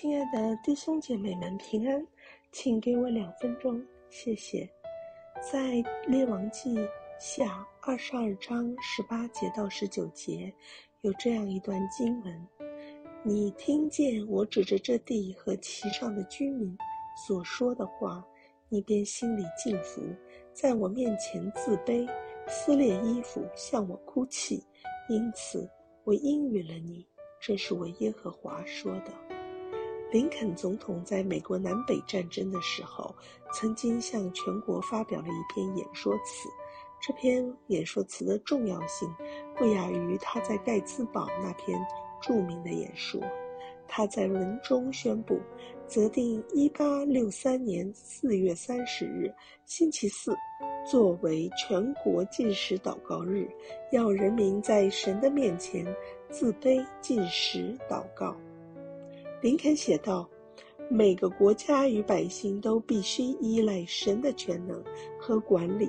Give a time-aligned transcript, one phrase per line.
[0.00, 2.06] 亲爱的弟兄姐妹们，平安，
[2.52, 4.70] 请给我两分钟，谢谢。
[5.50, 6.76] 在列王记
[7.18, 10.54] 下二十二章十八节到十九节，
[11.00, 12.48] 有这样一段经文：
[13.24, 16.78] 你听见我指着这地和其上的居民
[17.26, 18.24] 所说的话，
[18.68, 20.00] 你便心里敬服，
[20.52, 22.08] 在我面前自卑，
[22.46, 24.64] 撕裂衣服，向我哭泣，
[25.08, 25.68] 因此
[26.04, 27.04] 我应允了你。
[27.40, 29.37] 这是我耶和华说的。
[30.10, 33.14] 林肯总统在美国南北战争的时候，
[33.52, 36.48] 曾经向全国发表了一篇演说词。
[37.00, 39.08] 这篇演说词的重要性
[39.56, 41.78] 不亚于他在盖茨堡那篇
[42.22, 43.20] 著名的演说。
[43.86, 45.38] 他在文中宣布，
[45.86, 50.34] 择定1863年4月30日星期四
[50.90, 53.48] 作为全国禁食祷告日，
[53.92, 55.86] 要人民在神的面前
[56.30, 58.36] 自卑禁食祷告。
[59.40, 60.28] 林肯写道
[60.90, 64.82] ：“每个国家与百姓都必须依赖神的全能
[65.16, 65.88] 和管理。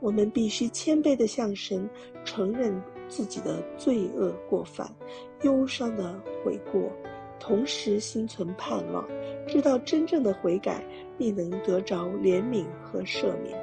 [0.00, 1.88] 我们必须谦卑地向神
[2.26, 2.78] 承认
[3.08, 4.94] 自己的罪恶过犯，
[5.42, 6.90] 忧伤地悔过，
[7.38, 9.08] 同时心存盼望，
[9.46, 10.84] 知道真正的悔改
[11.16, 13.58] 必能得着怜悯和赦免，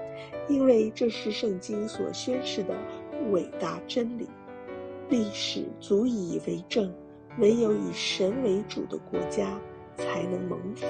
[0.49, 2.75] 因为这是圣经所宣示的
[3.31, 4.27] 伟大真理。
[5.09, 6.91] 历史足以为证。”
[7.39, 9.59] 唯有以神为主的国家
[9.95, 10.85] 才能蒙福。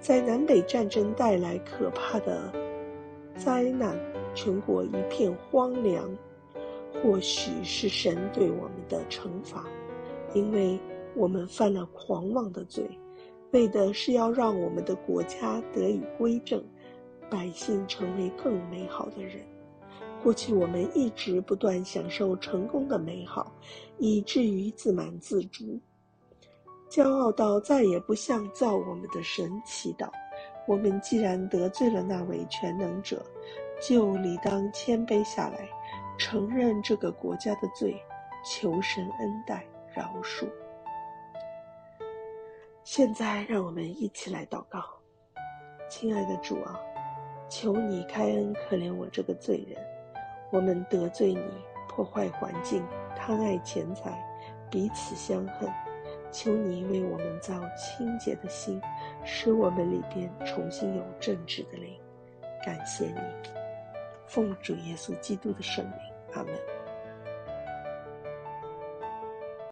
[0.00, 2.52] 在南北战争带来可怕的
[3.36, 3.96] 灾难，
[4.34, 6.10] 全国一片荒凉，
[7.02, 9.64] 或许是神对我们的惩罚，
[10.34, 10.78] 因为
[11.14, 12.84] 我们犯了狂妄的罪，
[13.52, 16.64] 为的是要让我们的国家得以归正，
[17.30, 19.40] 百姓成为更美好的人。
[20.22, 23.52] 过去我们一直不断享受成功的美好，
[23.98, 25.80] 以至于自满自足，
[26.88, 30.08] 骄傲到再也不向造我们的神祈祷。
[30.68, 33.20] 我们既然得罪了那位全能者，
[33.80, 35.68] 就理当谦卑下来，
[36.16, 38.00] 承认这个国家的罪，
[38.44, 40.46] 求神恩待饶恕。
[42.84, 44.84] 现在让我们一起来祷告，
[45.88, 46.78] 亲爱的主啊，
[47.48, 49.84] 求你开恩可怜我这个罪人。
[50.52, 51.40] 我们得罪你，
[51.88, 52.84] 破坏环境，
[53.16, 54.22] 贪爱钱财，
[54.70, 55.66] 彼此相恨。
[56.30, 58.78] 求你为我们造清洁的心，
[59.24, 61.98] 使我们里边重新有正直的灵。
[62.62, 63.20] 感谢你，
[64.26, 65.94] 奉主耶稣基督的圣名，
[66.34, 66.52] 阿门。